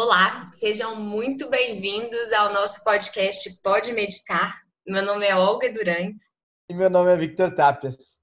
[0.00, 4.56] Olá, sejam muito bem-vindos ao nosso podcast Pode Meditar.
[4.86, 6.22] Meu nome é Olga Durante.
[6.70, 8.16] E meu nome é Victor Tapias.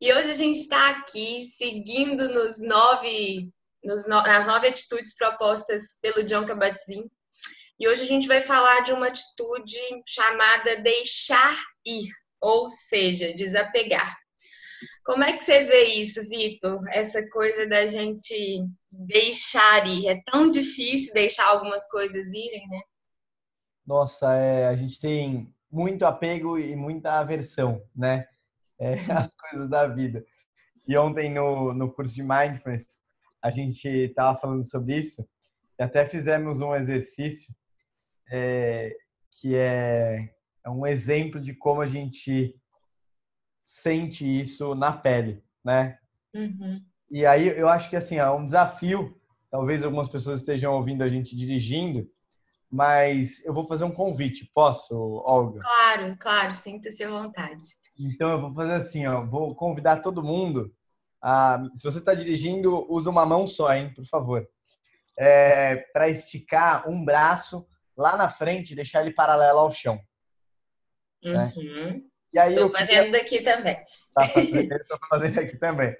[0.00, 3.50] E hoje a gente está aqui seguindo nos nove,
[3.84, 7.04] nos no, nas nove atitudes propostas pelo John Kabat-Zinn.
[7.78, 11.54] E hoje a gente vai falar de uma atitude chamada deixar
[11.84, 12.08] ir,
[12.40, 14.16] ou seja, desapegar.
[15.04, 16.80] Como é que você vê isso, Vitor?
[16.90, 20.08] Essa coisa da gente deixar ir.
[20.08, 22.80] É tão difícil deixar algumas coisas irem, né?
[23.84, 28.26] Nossa, é, a gente tem muito apego e muita aversão, né?
[28.78, 30.24] É, as coisas da vida.
[30.86, 32.98] E ontem no, no curso de Mindfulness,
[33.42, 35.26] a gente estava falando sobre isso
[35.78, 37.52] e até fizemos um exercício
[38.30, 38.94] é,
[39.30, 40.32] que é,
[40.64, 42.54] é um exemplo de como a gente
[43.64, 45.98] sente isso na pele, né?
[46.34, 46.82] Uhum.
[47.10, 49.18] E aí eu acho que assim é um desafio.
[49.50, 52.08] Talvez algumas pessoas estejam ouvindo a gente dirigindo,
[52.70, 54.50] mas eu vou fazer um convite.
[54.54, 54.96] Posso,
[55.26, 55.58] Olga?
[55.60, 56.54] Claro, claro.
[56.54, 57.62] Sinta-se à vontade.
[58.00, 59.26] Então eu vou fazer assim, ó.
[59.26, 60.74] Vou convidar todo mundo.
[61.20, 64.48] A, se você está dirigindo, usa uma mão só, hein, por favor.
[65.18, 70.00] É, para esticar um braço lá na frente, deixar ele paralelo ao chão.
[71.22, 71.52] Né?
[71.56, 71.90] Uhum.
[71.90, 72.02] Né?
[72.32, 73.12] E aí Estou fazendo queria...
[73.12, 73.76] daqui também.
[74.14, 75.96] Tá fazendo, estou fazendo aqui também.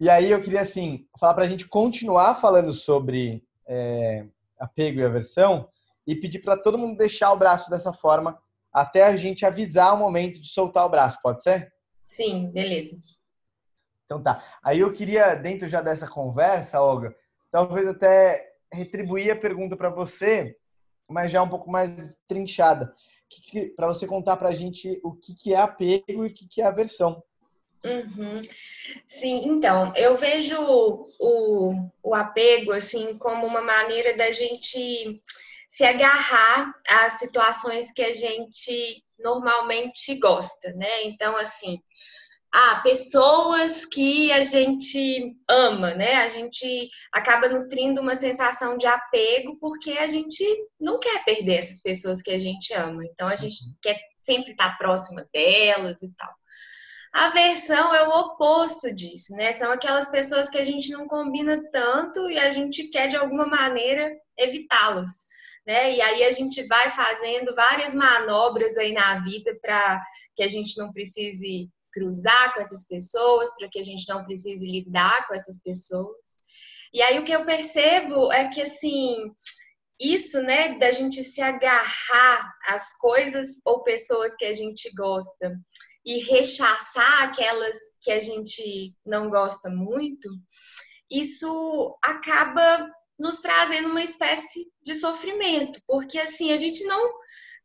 [0.00, 4.24] E aí eu queria, assim, falar para a gente continuar falando sobre é,
[4.58, 5.68] apego e aversão
[6.06, 8.40] e pedir para todo mundo deixar o braço dessa forma
[8.72, 11.72] até a gente avisar o momento de soltar o braço, pode ser?
[12.02, 12.96] Sim, beleza.
[14.04, 14.42] Então tá.
[14.62, 17.14] Aí eu queria, dentro já dessa conversa, Olga,
[17.50, 20.56] talvez até retribuir a pergunta para você,
[21.08, 22.94] mas já um pouco mais trinchada
[23.76, 26.62] para você contar para a gente o que, que é apego e o que, que
[26.62, 27.22] é aversão.
[27.84, 28.42] Uhum.
[29.06, 30.56] Sim, então, eu vejo
[31.20, 35.22] o, o apego assim como uma maneira da gente
[35.68, 41.04] se agarrar às situações que a gente normalmente gosta, né?
[41.04, 41.80] Então, assim,
[42.52, 46.22] ah, pessoas que a gente ama, né?
[46.22, 50.44] A gente acaba nutrindo uma sensação de apego porque a gente
[50.80, 53.04] não quer perder essas pessoas que a gente ama.
[53.04, 53.74] Então a gente uhum.
[53.82, 56.32] quer sempre estar próxima delas e tal.
[57.12, 59.52] A aversão é o oposto disso, né?
[59.52, 63.46] São aquelas pessoas que a gente não combina tanto e a gente quer de alguma
[63.46, 65.26] maneira evitá-las.
[65.66, 65.96] Né?
[65.96, 70.02] E aí a gente vai fazendo várias manobras aí na vida para
[70.34, 74.66] que a gente não precise cruzar com essas pessoas, para que a gente não precise
[74.66, 76.38] lidar com essas pessoas.
[76.92, 79.32] E aí o que eu percebo é que assim,
[80.00, 85.58] isso, né, da gente se agarrar às coisas ou pessoas que a gente gosta
[86.04, 90.28] e rechaçar aquelas que a gente não gosta muito,
[91.10, 97.12] isso acaba nos trazendo uma espécie de sofrimento, porque assim, a gente não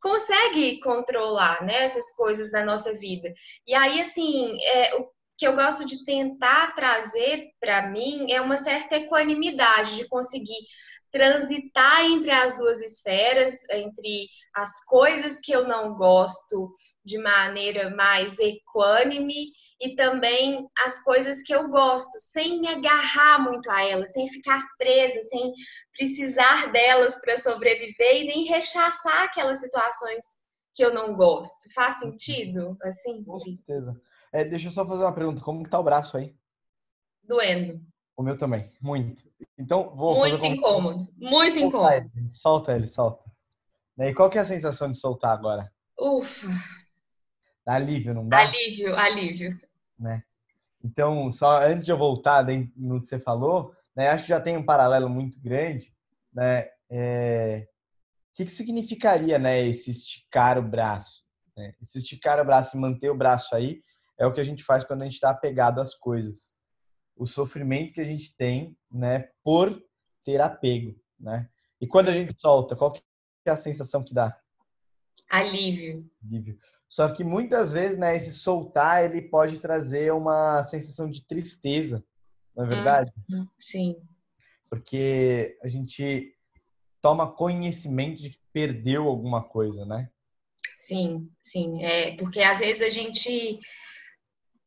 [0.04, 3.32] consegue controlar né, essas coisas da nossa vida.
[3.66, 8.58] E aí, assim, é, o que eu gosto de tentar trazer para mim é uma
[8.58, 10.60] certa equanimidade, de conseguir
[11.14, 16.72] transitar entre as duas esferas, entre as coisas que eu não gosto
[17.06, 23.70] de maneira mais equânime e também as coisas que eu gosto, sem me agarrar muito
[23.70, 25.54] a elas, sem ficar presa, sem
[25.96, 30.42] precisar delas para sobreviver e nem rechaçar aquelas situações
[30.74, 31.72] que eu não gosto.
[31.76, 32.76] Faz sentido?
[32.82, 33.24] Assim?
[33.24, 33.96] Com certeza.
[34.34, 35.44] É, deixa eu só fazer uma pergunta.
[35.44, 36.36] Como que tá o braço aí?
[37.22, 37.80] Doendo.
[38.16, 39.24] O meu também, muito.
[39.58, 42.12] Então, vou Muito incômodo, muito incômodo.
[42.16, 42.28] Ele.
[42.28, 43.24] Solta ele, solta.
[43.98, 45.72] E qual que é a sensação de soltar agora?
[46.00, 46.48] Ufa.
[47.66, 48.40] Dá alívio, não dá?
[48.40, 49.60] Alívio, alívio.
[49.98, 50.24] Né?
[50.84, 54.58] Então, só antes de eu voltar no que você falou, né, acho que já tem
[54.58, 55.94] um paralelo muito grande,
[56.32, 56.68] né?
[56.90, 57.68] É...
[58.32, 61.24] O que, que significaria, né, esse esticar o braço?
[61.56, 61.74] Né?
[61.82, 63.82] Esse esticar o braço e manter o braço aí
[64.20, 66.56] é o que a gente faz quando a gente está apegado às coisas
[67.16, 69.84] o sofrimento que a gente tem, né, por
[70.24, 71.50] ter apego, né?
[71.80, 73.02] E quando a gente solta, qual que
[73.46, 74.38] é a sensação que dá?
[75.30, 76.10] Alívio.
[76.24, 76.58] Alívio.
[76.88, 82.04] Só que muitas vezes, né, esse soltar, ele pode trazer uma sensação de tristeza,
[82.56, 83.12] não é verdade?
[83.30, 83.96] Hum, sim.
[84.70, 86.36] Porque a gente
[87.02, 90.10] toma conhecimento de que perdeu alguma coisa, né?
[90.76, 91.84] Sim, sim.
[91.84, 93.60] É, porque às vezes a gente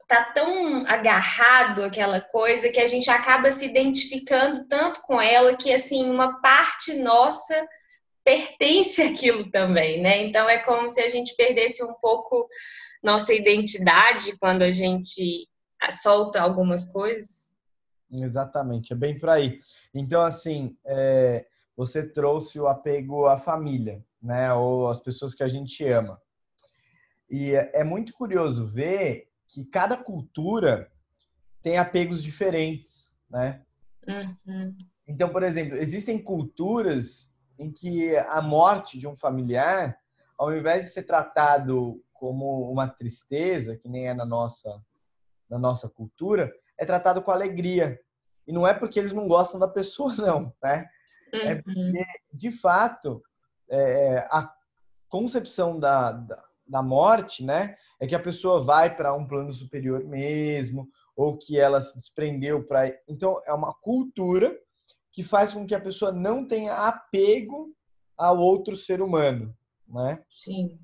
[0.06, 5.72] tá tão agarrado aquela coisa que a gente acaba se identificando tanto com ela que
[5.72, 7.66] assim uma parte nossa
[8.24, 10.22] pertence àquilo também, né?
[10.22, 12.48] Então é como se a gente perdesse um pouco
[13.02, 15.48] nossa identidade quando a gente
[15.90, 17.50] solta algumas coisas.
[18.10, 19.60] Exatamente, é bem por aí.
[19.92, 21.44] Então, assim, é,
[21.76, 24.52] você trouxe o apego à família, né?
[24.52, 26.20] Ou às pessoas que a gente ama.
[27.28, 30.90] E é muito curioso ver que cada cultura
[31.62, 33.62] tem apegos diferentes, né?
[34.06, 34.76] Uhum.
[35.06, 39.98] Então, por exemplo, existem culturas em que a morte de um familiar,
[40.38, 44.82] ao invés de ser tratado como uma tristeza, que nem é na nossa,
[45.48, 47.98] na nossa cultura, é tratado com alegria.
[48.46, 50.88] E não é porque eles não gostam da pessoa, não, né?
[51.32, 51.62] É uhum.
[51.62, 53.22] porque, de fato,
[53.68, 54.52] é, a
[55.08, 60.04] concepção da, da, da, morte, né, é que a pessoa vai para um plano superior
[60.04, 62.92] mesmo, ou que ela se desprendeu para.
[63.08, 64.56] Então, é uma cultura
[65.12, 67.74] que faz com que a pessoa não tenha apego
[68.16, 69.54] ao outro ser humano,
[69.88, 70.22] né?
[70.28, 70.78] Sim.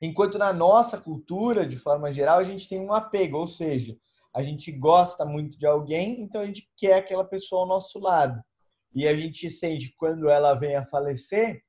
[0.00, 3.96] Enquanto na nossa cultura, de forma geral, a gente tem um apego, ou seja,
[4.34, 8.42] a gente gosta muito de alguém, então a gente quer aquela pessoa ao nosso lado
[8.94, 11.62] e a gente sente quando ela vem a falecer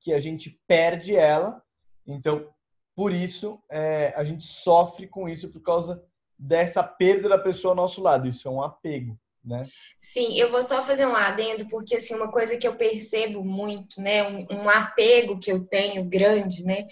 [0.00, 1.62] que a gente perde ela.
[2.06, 2.48] Então,
[2.94, 6.02] por isso, é, a gente sofre com isso por causa
[6.38, 8.28] dessa perda da pessoa ao nosso lado.
[8.28, 9.62] Isso é um apego, né?
[9.98, 14.00] Sim, eu vou só fazer um adendo, porque assim, uma coisa que eu percebo muito,
[14.00, 14.22] né?
[14.28, 16.86] Um, um apego que eu tenho grande, né?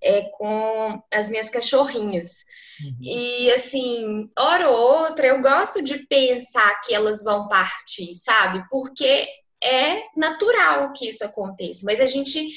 [0.00, 2.44] É com as minhas cachorrinhas.
[2.84, 2.96] Uhum.
[3.00, 8.64] E assim, hora ou outra, eu gosto de pensar que elas vão partir, sabe?
[8.68, 9.26] Porque
[9.62, 12.48] é natural que isso aconteça, mas a gente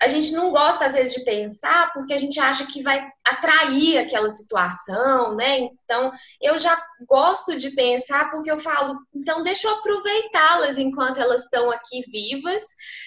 [0.00, 3.98] a gente não gosta às vezes de pensar porque a gente acha que vai atrair
[3.98, 5.58] aquela situação, né?
[5.58, 11.44] Então, eu já gosto de pensar porque eu falo, então deixa eu aproveitá-las enquanto elas
[11.44, 12.62] estão aqui vivas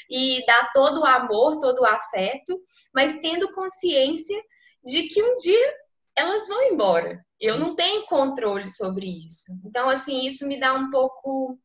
[0.10, 2.60] e dar todo o amor, todo o afeto,
[2.94, 4.40] mas tendo consciência
[4.84, 5.74] de que um dia
[6.16, 7.24] elas vão embora.
[7.40, 9.62] Eu não tenho controle sobre isso.
[9.66, 11.58] Então, assim, isso me dá um pouco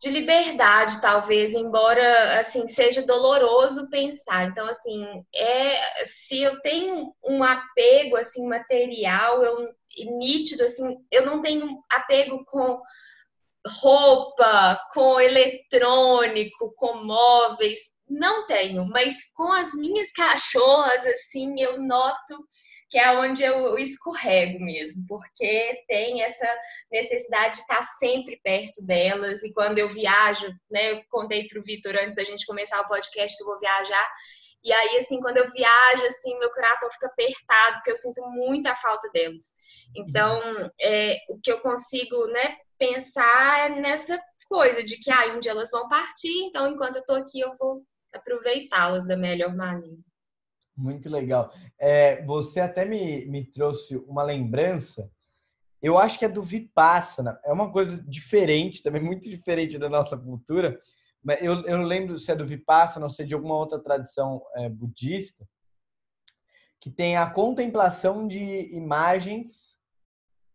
[0.00, 4.44] de liberdade, talvez, embora assim seja doloroso pensar.
[4.44, 9.68] Então, assim, é se eu tenho um apego assim material, eu
[10.18, 12.80] nítido assim, eu não tenho apego com
[13.66, 22.36] roupa, com eletrônico, com móveis, não tenho, mas com as minhas cachorras assim, eu noto
[22.94, 26.46] que é onde eu escorrego mesmo, porque tem essa
[26.92, 29.42] necessidade de estar sempre perto delas.
[29.42, 32.86] E quando eu viajo, né, eu contei para o Vitor antes da gente começar o
[32.86, 34.08] podcast que eu vou viajar.
[34.62, 38.76] E aí, assim, quando eu viajo, assim, meu coração fica apertado, porque eu sinto muita
[38.76, 39.42] falta delas.
[39.96, 40.40] Então,
[40.80, 45.50] é, o que eu consigo, né, pensar é nessa coisa de que, ah, um dia
[45.50, 47.82] elas vão partir, então, enquanto eu estou aqui, eu vou
[48.12, 49.98] aproveitá-las da melhor maneira.
[50.76, 51.52] Muito legal.
[51.78, 55.10] É, você até me, me trouxe uma lembrança.
[55.80, 57.38] Eu acho que é do Vipassana.
[57.44, 60.78] É uma coisa diferente, também muito diferente da nossa cultura.
[61.22, 63.78] Mas eu, eu não lembro se é do Vipassana ou se é de alguma outra
[63.78, 65.46] tradição é, budista,
[66.80, 69.78] que tem a contemplação de imagens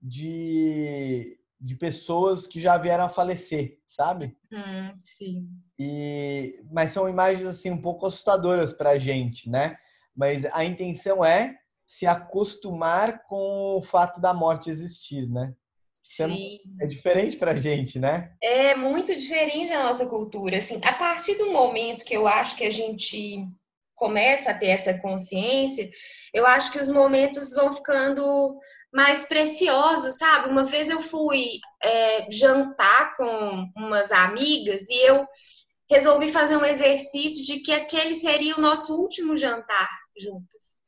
[0.01, 4.37] de, de pessoas que já vieram a falecer, sabe?
[4.51, 5.49] Hum, sim.
[5.77, 9.77] E, mas são imagens assim um pouco assustadoras para a gente, né?
[10.15, 15.53] Mas a intenção é se acostumar com o fato da morte existir, né?
[16.19, 16.59] É Sim.
[16.81, 18.31] É diferente para a gente, né?
[18.41, 20.57] É muito diferente da nossa cultura.
[20.57, 23.47] Assim, a partir do momento que eu acho que a gente
[23.95, 25.89] começa a ter essa consciência,
[26.33, 28.57] eu acho que os momentos vão ficando
[28.91, 30.49] mais preciosos, sabe?
[30.49, 35.27] Uma vez eu fui é, jantar com umas amigas e eu
[35.89, 40.79] resolvi fazer um exercício de que aquele seria o nosso último jantar juntos.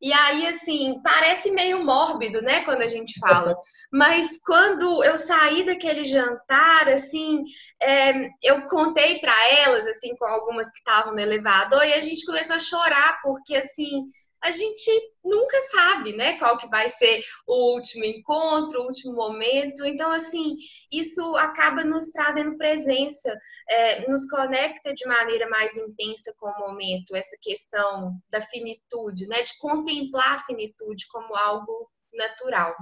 [0.00, 3.56] E aí, assim, parece meio mórbido, né, quando a gente fala.
[3.90, 7.42] Mas quando eu saí daquele jantar, assim,
[7.80, 12.26] é, eu contei para elas, assim, com algumas que estavam no elevador, e a gente
[12.26, 14.02] começou a chorar, porque, assim,
[14.42, 14.90] a gente
[15.24, 19.84] nunca sabe, né, qual que vai ser o último encontro, o último momento.
[19.84, 20.56] Então, assim,
[20.90, 23.36] isso acaba nos trazendo presença,
[23.68, 29.42] é, nos conecta de maneira mais intensa com o momento, essa questão da finitude, né,
[29.42, 32.74] de contemplar a finitude como algo natural.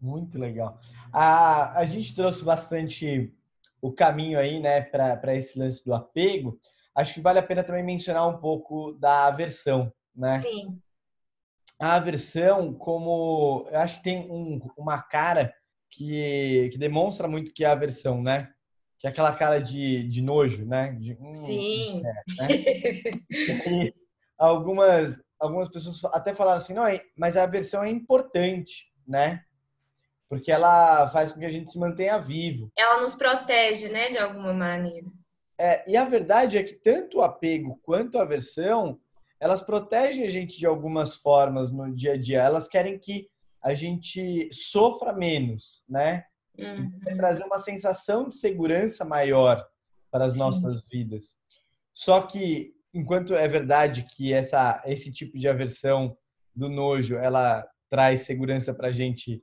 [0.00, 0.78] Muito legal.
[1.12, 3.34] A, a gente trouxe bastante
[3.80, 6.58] o caminho aí, né, para esse lance do apego.
[6.94, 10.38] Acho que vale a pena também mencionar um pouco da aversão, né?
[10.38, 10.80] Sim
[11.78, 15.54] a aversão como eu acho que tem um, uma cara
[15.90, 18.50] que, que demonstra muito que é aversão, né?
[18.98, 20.92] Que é aquela cara de, de nojo, né?
[20.98, 22.02] De, hum, Sim.
[22.04, 23.90] É, né?
[24.36, 26.84] algumas algumas pessoas até falaram assim, não,
[27.16, 29.44] mas a aversão é importante, né?
[30.28, 32.70] Porque ela faz com que a gente se mantenha vivo.
[32.76, 35.06] Ela nos protege, né, de alguma maneira.
[35.56, 39.00] É, e a verdade é que tanto o apego quanto a aversão,
[39.40, 42.42] elas protegem a gente de algumas formas no dia a dia.
[42.42, 43.28] Elas querem que
[43.62, 46.24] a gente sofra menos, né?
[46.58, 46.90] Uhum.
[47.16, 49.64] trazer uma sensação de segurança maior
[50.10, 50.40] para as Sim.
[50.40, 51.36] nossas vidas.
[51.94, 56.16] Só que, enquanto é verdade que essa, esse tipo de aversão
[56.52, 59.40] do nojo, ela traz segurança para a gente,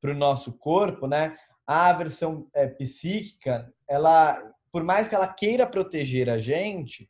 [0.00, 1.36] para o nosso corpo, né?
[1.64, 7.08] A aversão é, psíquica, ela, por mais que ela queira proteger a gente,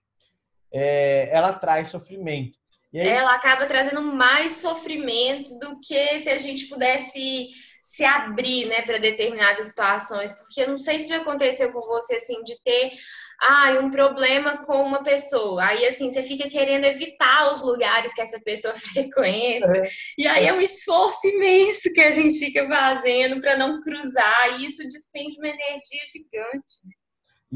[0.73, 2.59] é, ela traz sofrimento.
[2.95, 3.07] Aí...
[3.07, 7.49] Ela acaba trazendo mais sofrimento do que se a gente pudesse
[7.83, 12.17] se abrir, né, para determinadas situações, porque eu não sei se já aconteceu com você
[12.17, 12.93] assim de ter
[13.41, 15.65] ah, um problema com uma pessoa.
[15.65, 19.67] Aí, assim, você fica querendo evitar os lugares que essa pessoa frequenta.
[19.79, 19.89] É.
[20.19, 24.59] E aí é um esforço imenso que a gente fica fazendo para não cruzar.
[24.59, 26.83] E isso despende uma energia gigante.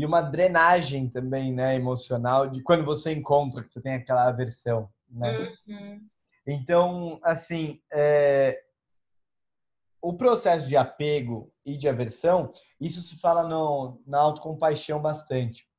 [0.00, 4.88] E uma drenagem também, né, emocional, de quando você encontra que você tem aquela aversão,
[5.10, 5.52] né?
[5.68, 6.00] Uhum.
[6.46, 8.62] Então, assim, é...
[10.00, 15.70] o processo de apego e de aversão, isso se fala no, na autocompaixão bastante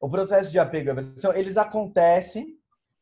[0.00, 2.56] o processo de apego e aversão, eles acontecem,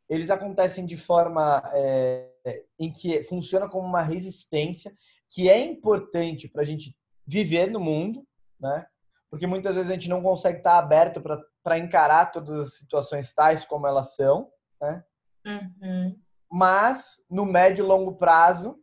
[0.09, 2.31] eles acontecem de forma é,
[2.79, 4.95] em que funciona como uma resistência
[5.29, 6.97] que é importante para a gente
[7.27, 8.27] viver no mundo,
[8.59, 8.87] né?
[9.31, 11.21] Porque muitas vezes a gente não consegue estar aberto
[11.63, 15.05] para encarar todas as situações tais como elas são, né?
[15.45, 16.19] Uhum.
[16.51, 18.79] Mas no médio e longo prazo,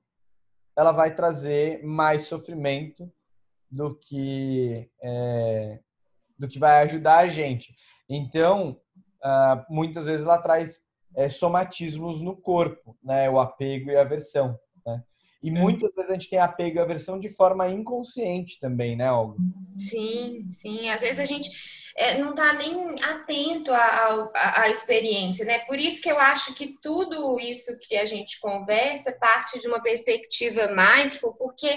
[0.75, 3.11] ela vai trazer mais sofrimento
[3.69, 5.79] do que é,
[6.37, 7.75] do que vai ajudar a gente.
[8.09, 8.79] Então,
[9.23, 10.81] uh, muitas vezes ela traz
[11.15, 13.29] é, somatismos no corpo, né?
[13.29, 14.59] O apego e a aversão?
[15.43, 15.51] E é.
[15.51, 19.37] muitas vezes a gente tem apego e aversão de forma inconsciente também, né, Olga?
[19.75, 20.89] Sim, sim.
[20.89, 21.49] Às vezes a gente
[21.97, 25.59] é, não está nem atento à, à, à, experiência, né?
[25.59, 29.81] Por isso que eu acho que tudo isso que a gente conversa parte de uma
[29.81, 31.69] perspectiva mindful, porque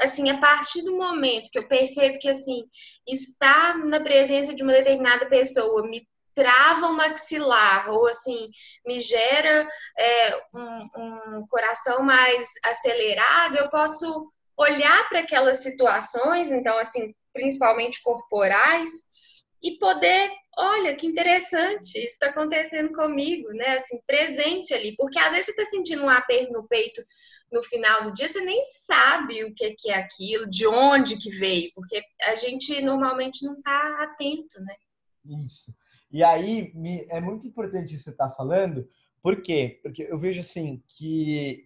[0.00, 2.64] assim, a partir do momento que eu percebo que, assim,
[3.06, 8.48] estar na presença de uma determinada pessoa me trava o maxilar, ou assim,
[8.86, 16.78] me gera é, um, um coração mais acelerado, eu posso olhar para aquelas situações, então,
[16.78, 18.90] assim, principalmente corporais,
[19.62, 23.76] e poder, olha, que interessante, isso está acontecendo comigo, né?
[23.76, 27.00] Assim, presente ali, porque às vezes você está sentindo um aperto no peito
[27.52, 31.70] no final do dia você nem sabe o que é aquilo, de onde que veio,
[31.74, 34.74] porque a gente normalmente não está atento, né?
[35.44, 35.72] Isso.
[36.12, 36.72] E aí
[37.08, 38.86] é muito importante isso que você está falando,
[39.22, 39.80] por quê?
[39.82, 41.64] Porque eu vejo assim que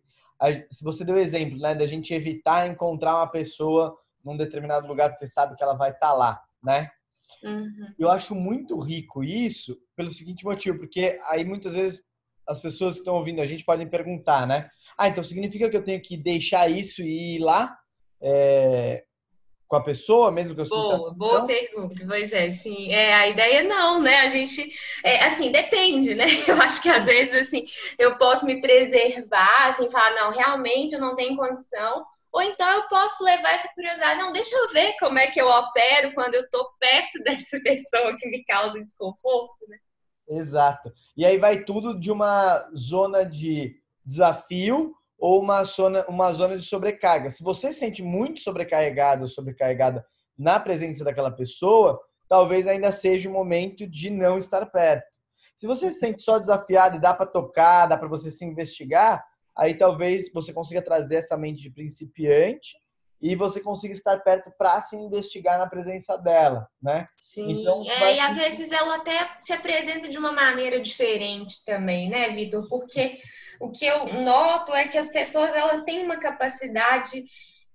[0.70, 5.10] se você deu o exemplo, né, da gente evitar encontrar uma pessoa num determinado lugar
[5.10, 6.90] porque sabe que ela vai estar tá lá, né?
[7.42, 7.94] Uhum.
[7.98, 12.02] Eu acho muito rico isso pelo seguinte motivo, porque aí muitas vezes
[12.46, 14.68] as pessoas que estão ouvindo a gente podem perguntar, né?
[14.96, 17.76] Ah, então significa que eu tenho que deixar isso e ir lá
[18.20, 19.04] é,
[19.68, 21.14] com a pessoa, mesmo que eu Boa, sinta...
[21.14, 22.90] boa pergunta, pois é, sim.
[22.92, 24.20] É, a ideia não, né?
[24.20, 26.24] A gente, é, assim, depende, né?
[26.46, 27.64] Eu acho que às vezes, assim,
[27.98, 32.82] eu posso me preservar, assim, falar, não, realmente eu não tenho condição, ou então eu
[32.88, 36.48] posso levar essa curiosidade, não, deixa eu ver como é que eu opero quando eu
[36.50, 39.78] tô perto dessa pessoa que me causa desconforto, né?
[40.28, 40.92] Exato.
[41.16, 46.64] E aí vai tudo de uma zona de desafio ou uma zona, uma zona de
[46.64, 47.30] sobrecarga.
[47.30, 50.04] Se você se sente muito sobrecarregado ou sobrecarregada
[50.38, 55.16] na presença daquela pessoa, talvez ainda seja o momento de não estar perto.
[55.56, 59.24] Se você se sente só desafiado e dá para tocar, dá para você se investigar,
[59.56, 62.76] aí talvez você consiga trazer essa mente de principiante
[63.20, 67.08] e você consiga estar perto para se investigar na presença dela, né?
[67.14, 72.08] Sim, então, é, e às vezes ela até se apresenta de uma maneira diferente também,
[72.08, 72.68] né, Vitor?
[72.68, 73.18] Porque
[73.60, 77.24] o que eu noto é que as pessoas elas têm uma capacidade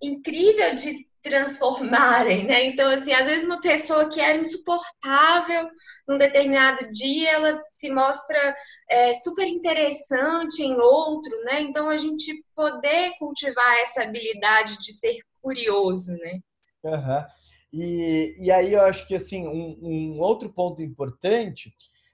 [0.02, 2.66] incrível de transformarem, né?
[2.66, 5.70] Então, assim, às vezes uma pessoa que era insuportável
[6.08, 8.56] num determinado dia, ela se mostra
[8.90, 11.62] é, super interessante em outro, né?
[11.62, 16.40] Então, a gente poder cultivar essa habilidade de ser curioso, né?
[16.84, 17.26] Uhum.
[17.74, 21.74] E, e aí eu acho que, assim, um, um outro ponto importante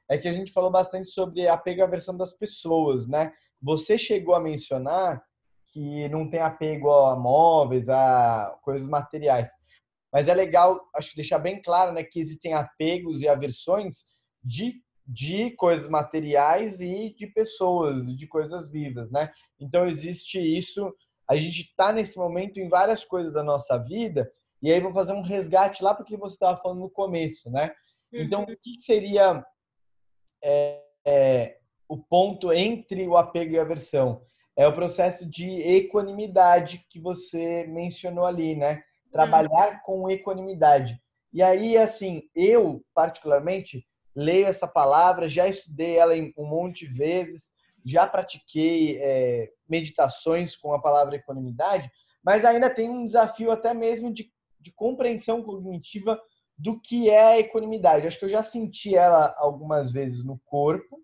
[0.09, 3.31] é que a gente falou bastante sobre apego à versão das pessoas, né?
[3.61, 5.21] Você chegou a mencionar
[5.71, 9.49] que não tem apego a móveis, a coisas materiais.
[10.11, 14.05] Mas é legal, acho que deixar bem claro, né, que existem apegos e aversões
[14.41, 19.29] de, de coisas materiais e de pessoas, de coisas vivas, né?
[19.59, 20.93] Então existe isso,
[21.29, 24.31] a gente está nesse momento em várias coisas da nossa vida,
[24.61, 27.71] e aí vou fazer um resgate lá porque você estava falando no começo, né?
[28.11, 29.43] Então, o que seria
[30.43, 31.57] é, é,
[31.87, 34.21] o ponto entre o apego e a aversão?
[34.55, 38.81] É o processo de equanimidade que você mencionou ali, né?
[39.11, 39.79] Trabalhar uhum.
[39.83, 40.99] com equanimidade.
[41.31, 47.51] E aí, assim, eu, particularmente, leio essa palavra, já estudei ela um monte de vezes,
[47.89, 51.89] já pratiquei é, meditações com a palavra equanimidade,
[52.23, 56.19] mas ainda tem um desafio até mesmo de, de compreensão cognitiva
[56.57, 58.07] do que é a equanimidade.
[58.07, 60.99] Acho que eu já senti ela algumas vezes no corpo,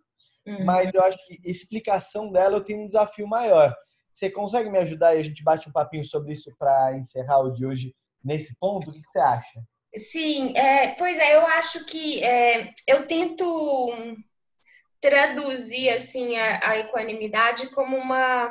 [0.46, 0.66] uhum.
[0.66, 3.74] mas eu acho que explicação dela eu tenho um desafio maior.
[4.12, 7.52] Você consegue me ajudar e a gente bate um papinho sobre isso para encerrar o
[7.52, 8.90] de hoje nesse ponto?
[8.90, 9.64] O que você acha?
[9.96, 13.92] Sim, é, pois é, eu acho que é, eu tento
[15.04, 18.50] traduzir assim a, a, equanimidade como uma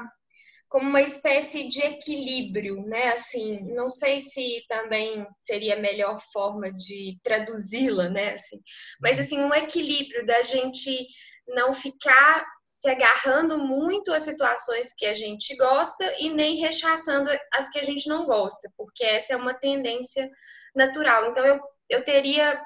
[0.69, 3.09] como uma espécie de equilíbrio, né?
[3.11, 8.35] Assim, não sei se também seria a melhor forma de traduzi-la, né?
[8.35, 8.59] Assim,
[8.99, 11.07] mas assim um equilíbrio da gente
[11.47, 17.69] não ficar se agarrando muito às situações que a gente gosta e nem rechaçando as
[17.69, 20.27] que a gente não gosta, porque essa é uma tendência
[20.75, 21.27] natural.
[21.27, 22.63] Então, eu, eu teria.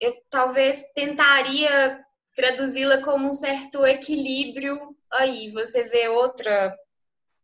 [0.00, 2.02] Eu talvez tentaria
[2.38, 5.50] traduzi-la como um certo equilíbrio aí.
[5.50, 6.72] Você vê outra,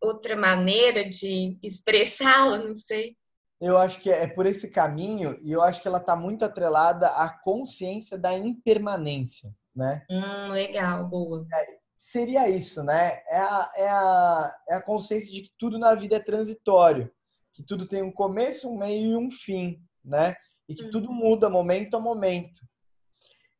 [0.01, 3.17] outra maneira de expressá-la, não sei.
[3.61, 7.09] Eu acho que é por esse caminho e eu acho que ela está muito atrelada
[7.09, 10.05] à consciência da impermanência, né?
[10.09, 11.45] Hum, legal, boa.
[11.53, 13.21] É, seria isso, né?
[13.29, 17.11] É a, é, a, é a consciência de que tudo na vida é transitório
[17.55, 20.35] que tudo tem um começo, um meio e um fim, né?
[20.69, 21.15] E que tudo uhum.
[21.15, 22.61] muda momento a momento.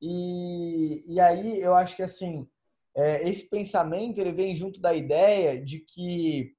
[0.01, 2.49] E, e aí eu acho que assim
[2.97, 6.53] é, esse pensamento ele vem junto da ideia de que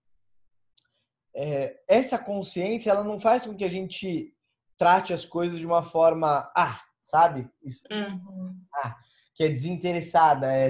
[1.36, 4.34] é, essa consciência ela não faz com que a gente
[4.78, 8.60] trate as coisas de uma forma ah sabe isso uhum.
[8.74, 8.96] ah
[9.34, 10.70] que é desinteressada é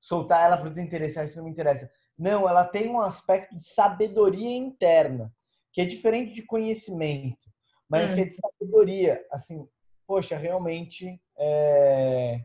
[0.00, 4.56] soltar ela para desinteressar isso não me interessa não ela tem um aspecto de sabedoria
[4.56, 5.32] interna
[5.72, 7.50] que é diferente de conhecimento,
[7.88, 8.28] mas que é hum.
[8.28, 9.26] de sabedoria.
[9.32, 9.66] Assim,
[10.06, 12.40] poxa, realmente é...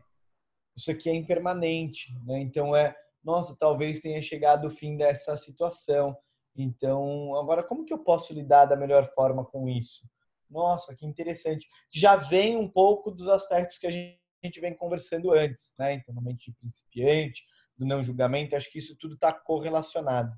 [0.76, 2.40] isso aqui é impermanente, né?
[2.40, 6.16] Então é, nossa, talvez tenha chegado o fim dessa situação.
[6.56, 10.08] Então, agora como que eu posso lidar da melhor forma com isso?
[10.50, 11.66] Nossa, que interessante.
[11.92, 15.94] Já vem um pouco dos aspectos que a gente vem conversando antes, né?
[15.94, 17.44] Então, na mente principiante,
[17.76, 20.32] do não julgamento, acho que isso tudo está correlacionado.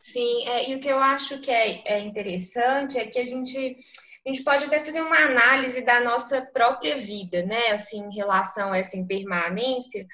[0.00, 3.76] Sim, é, e o que eu acho que é, é interessante é que a gente,
[4.28, 7.68] a gente pode até fazer uma análise da nossa própria vida, né?
[7.70, 10.06] Assim, em relação a essa impermanência,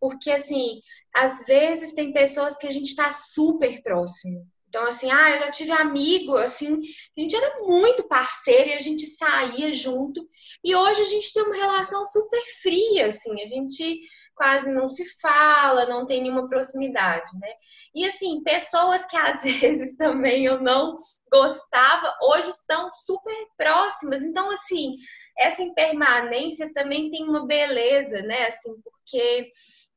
[0.00, 0.80] porque assim,
[1.14, 4.46] às vezes tem pessoas que a gente está super próximo.
[4.68, 6.80] Então, assim, ah, eu já tive amigo, assim,
[7.16, 10.26] a gente era muito parceiro e a gente saía junto.
[10.62, 14.00] E hoje a gente tem uma relação super fria, assim, a gente
[14.38, 17.48] quase não se fala, não tem nenhuma proximidade, né?
[17.94, 20.96] E assim, pessoas que às vezes também eu não
[21.30, 24.22] gostava, hoje estão super próximas.
[24.22, 24.94] Então, assim,
[25.36, 28.46] essa impermanência também tem uma beleza, né?
[28.46, 29.50] Assim, porque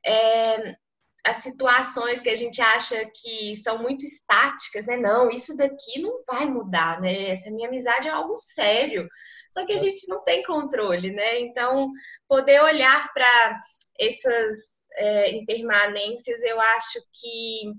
[0.06, 0.76] é,
[1.24, 4.98] as situações que a gente acha que são muito estáticas, né?
[4.98, 7.30] Não, isso daqui não vai mudar, né?
[7.30, 9.08] Essa minha amizade é algo sério.
[9.52, 11.40] Só que a gente não tem controle, né?
[11.40, 11.92] Então,
[12.28, 13.60] poder olhar para
[14.00, 17.72] essas é, impermanências, eu acho que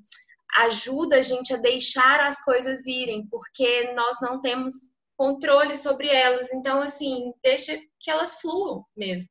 [0.58, 4.74] ajuda a gente a deixar as coisas irem, porque nós não temos
[5.16, 6.52] controle sobre elas.
[6.52, 9.28] Então, assim, deixa que elas fluam mesmo.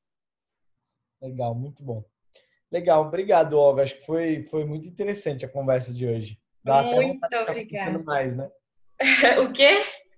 [1.21, 2.03] Legal, muito bom.
[2.71, 3.83] Legal, obrigado, Olga.
[3.83, 6.39] Acho que foi, foi muito interessante a conversa de hoje.
[6.63, 7.99] Dá muito obrigada.
[7.99, 8.49] mais, né?
[9.43, 9.69] o quê?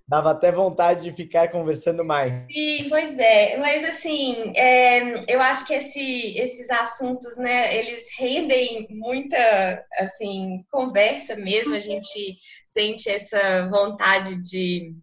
[0.06, 2.46] Dava até vontade de ficar conversando mais.
[2.52, 3.58] Sim, pois é.
[3.58, 11.36] Mas assim, é, eu acho que esse, esses assuntos, né, eles rendem muita, assim, conversa
[11.38, 11.74] mesmo.
[11.74, 12.36] A gente
[12.68, 14.94] sente essa vontade de,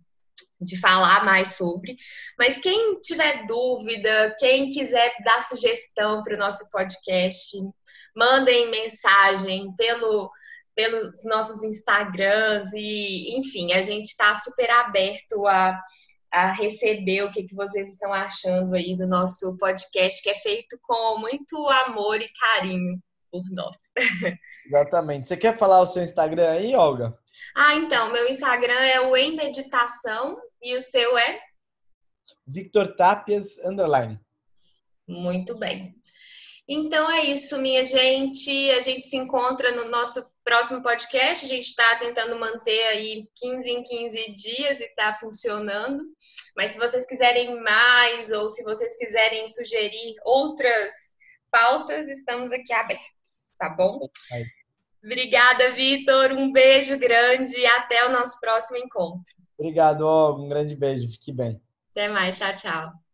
[0.60, 1.96] de falar mais sobre.
[2.38, 7.56] Mas quem tiver dúvida, quem quiser dar sugestão para o nosso podcast,
[8.14, 10.30] mandem mensagem pelo
[10.72, 15.78] pelos nossos Instagrams e, enfim, a gente está super aberto a,
[16.32, 20.78] a receber o que, que vocês estão achando aí do nosso podcast, que é feito
[20.82, 22.98] com muito amor e carinho
[23.30, 23.92] por nós.
[24.66, 25.28] Exatamente.
[25.28, 27.14] Você quer falar o seu Instagram aí, Olga?
[27.54, 31.40] Ah, então, meu Instagram é o Em Meditação e o seu é?
[32.46, 34.20] Victor Tapias, underline.
[35.06, 35.94] Muito bem.
[36.72, 38.70] Então é isso, minha gente.
[38.70, 41.44] A gente se encontra no nosso próximo podcast.
[41.44, 46.04] A gente está tentando manter aí 15 em 15 dias e está funcionando.
[46.56, 50.92] Mas se vocês quiserem mais ou se vocês quiserem sugerir outras
[51.50, 54.08] pautas, estamos aqui abertos, tá bom?
[55.04, 56.30] Obrigada, Vitor.
[56.32, 59.39] Um beijo grande e até o nosso próximo encontro.
[59.60, 60.04] Obrigado.
[60.36, 61.08] Um grande beijo.
[61.08, 61.62] Fique bem.
[61.92, 62.36] Até mais.
[62.38, 63.09] Tchau, tchau.